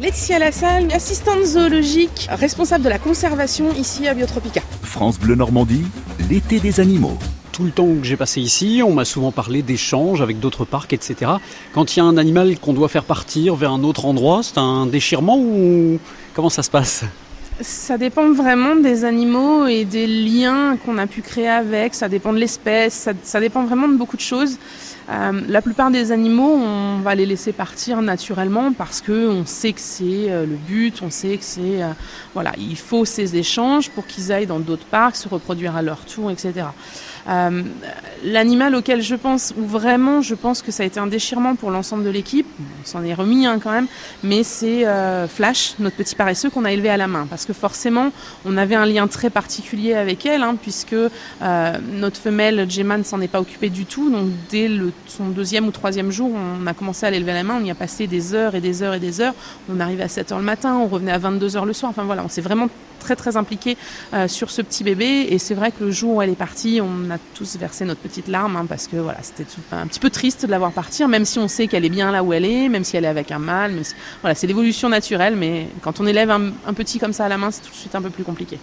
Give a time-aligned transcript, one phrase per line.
[0.00, 4.60] Laetitia Lassalle, assistante zoologique, responsable de la conservation ici à Biotropica.
[4.82, 5.84] France Bleu Normandie,
[6.28, 7.16] l'été des animaux.
[7.52, 10.92] Tout le temps que j'ai passé ici, on m'a souvent parlé d'échanges avec d'autres parcs,
[10.92, 11.30] etc.
[11.72, 14.58] Quand il y a un animal qu'on doit faire partir vers un autre endroit, c'est
[14.58, 16.00] un déchirement ou
[16.34, 17.04] comment ça se passe?
[17.60, 22.32] Ça dépend vraiment des animaux et des liens qu'on a pu créer avec, ça dépend
[22.32, 24.58] de l'espèce, ça, dépend vraiment de beaucoup de choses.
[25.10, 29.72] Euh, la plupart des animaux, on va les laisser partir naturellement parce que on sait
[29.72, 31.88] que c'est euh, le but, on sait que c'est euh,
[32.32, 36.04] voilà, il faut ces échanges pour qu'ils aillent dans d'autres parcs, se reproduire à leur
[36.04, 36.66] tour, etc.
[38.22, 41.70] L'animal auquel je pense, ou vraiment je pense que ça a été un déchirement pour
[41.70, 43.86] l'ensemble de l'équipe, on s'en est remis hein, quand même,
[44.22, 44.84] mais c'est
[45.28, 47.26] Flash, notre petit paresseux qu'on a élevé à la main.
[47.30, 48.12] Parce que forcément,
[48.44, 50.96] on avait un lien très particulier avec elle, hein, puisque
[51.94, 54.10] notre femelle Jeman s'en est pas occupée du tout.
[54.10, 57.58] Donc dès le, son deuxième ou troisième jour, on a commencé à l'élever la main,
[57.60, 59.34] on y a passé des heures et des heures et des heures.
[59.70, 61.90] On arrivait à 7 h le matin, on revenait à 22 h le soir.
[61.90, 62.68] Enfin voilà, on s'est vraiment
[63.04, 63.76] très très impliqué
[64.26, 65.26] sur ce petit bébé.
[65.30, 68.00] Et c'est vrai que le jour où elle est partie, on a tous versé notre
[68.00, 71.06] petite larme hein, parce que voilà, c'était un petit peu triste de la voir partir,
[71.06, 73.08] même si on sait qu'elle est bien là où elle est, même si elle est
[73.08, 73.74] avec un mâle.
[74.22, 77.50] voilà, c'est l'évolution naturelle, mais quand on élève un, petit comme ça à la main,
[77.50, 78.58] c'est tout de suite un peu plus compliqué.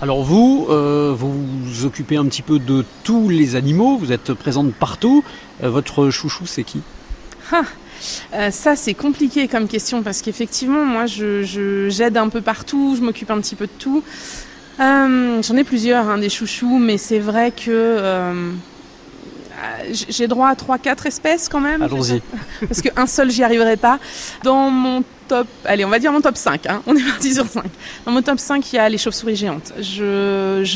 [0.00, 4.32] Alors vous, euh, vous vous occupez un petit peu de tous les animaux, vous êtes
[4.32, 5.24] présente partout.
[5.64, 6.82] Euh, votre chouchou, c'est qui?
[7.50, 7.62] Ah,
[8.34, 13.02] euh, ça, c'est compliqué comme question parce qu'effectivement, moi, je, j'aide un peu partout, je
[13.02, 14.04] m'occupe un petit peu de tout.
[14.78, 17.96] J'en ai plusieurs, hein, des chouchous, mais c'est vrai que
[20.08, 21.82] j'ai droit à 3-4 espèces quand même.
[21.82, 22.22] Allons-y.
[22.60, 23.98] Parce qu'un seul, j'y arriverai pas.
[24.44, 25.02] Dans mon
[25.64, 27.64] allez, on va dire mon top 5, hein, on est parti sur 5.
[28.04, 29.72] Dans mon top 5, il y a les chauves-souris géantes.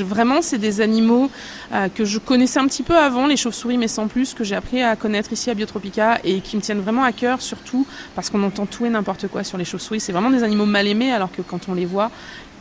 [0.04, 1.30] Vraiment, c'est des animaux
[1.72, 4.54] euh, que je connaissais un petit peu avant, les chauves-souris, mais sans plus, que j'ai
[4.54, 8.30] appris à connaître ici à Biotropica et qui me tiennent vraiment à cœur, surtout parce
[8.30, 10.00] qu'on entend tout et n'importe quoi sur les chauves-souris.
[10.00, 12.10] C'est vraiment des animaux mal aimés, alors que quand on les voit,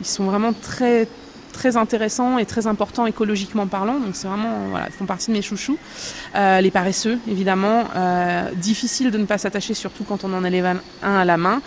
[0.00, 1.08] ils sont vraiment très
[1.52, 4.00] très intéressant et très important écologiquement parlant.
[4.00, 5.78] Donc c'est vraiment, voilà, font partie de mes chouchous.
[6.34, 7.84] Euh, les paresseux, évidemment.
[7.94, 11.60] Euh, difficile de ne pas s'attacher, surtout quand on en élève un à la main.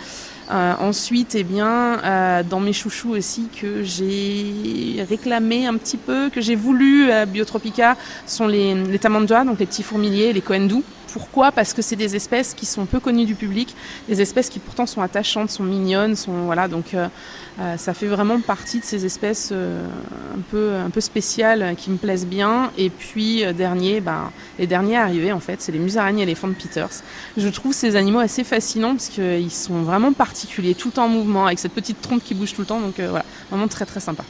[0.48, 6.40] Euh, ensuite, eh bien, dans mes chouchous aussi que j'ai réclamé un petit peu, que
[6.40, 10.84] j'ai voulu à Biotropica, sont les, les donc les petits fourmiliers, les coendous.
[11.12, 11.52] Pourquoi?
[11.52, 13.74] Parce que c'est des espèces qui sont peu connues du public,
[14.08, 16.68] des espèces qui pourtant sont attachantes, sont mignonnes, sont voilà.
[16.68, 17.08] Donc euh,
[17.60, 19.86] euh, ça fait vraiment partie de ces espèces euh,
[20.34, 22.70] un peu spéciales qui me plaisent bien.
[22.76, 27.02] Et puis dernier, ben, les derniers arrivés en fait, c'est les musaraignes éléphants de Peters.
[27.36, 31.58] Je trouve ces animaux assez fascinants parce qu'ils sont vraiment particuliers, tout en mouvement, avec
[31.58, 32.80] cette petite trompe qui bouge tout le temps.
[32.80, 34.24] Donc voilà, vraiment très très sympa.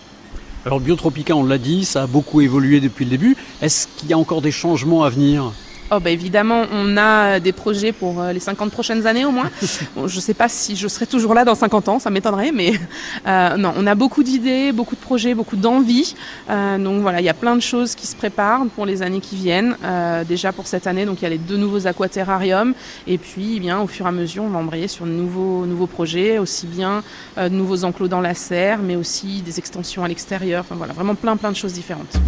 [0.64, 3.37] Alors Biotropica, on l'a dit, ça a beaucoup évolué depuis le début.
[3.62, 5.53] Est-ce qu'il y a encore des changements à venir?
[5.93, 9.51] Oh bah évidemment, on a des projets pour euh, les 50 prochaines années au moins.
[9.95, 12.51] Bon, je ne sais pas si je serai toujours là dans 50 ans, ça m'étonnerait,
[12.51, 12.73] mais
[13.27, 16.15] euh, non, on a beaucoup d'idées, beaucoup de projets, beaucoup d'envies.
[16.51, 19.21] Euh, donc voilà, il y a plein de choses qui se préparent pour les années
[19.21, 19.77] qui viennent.
[19.85, 22.75] Euh, déjà pour cette année, donc il y a les deux nouveaux aquaterrariums,
[23.07, 25.67] et puis eh bien au fur et à mesure, on va embrayer sur de nouveaux,
[25.67, 27.03] nouveaux projets, aussi bien
[27.37, 30.63] de nouveaux enclos dans la serre, mais aussi des extensions à l'extérieur.
[30.63, 32.19] Enfin voilà, vraiment plein plein de choses différentes.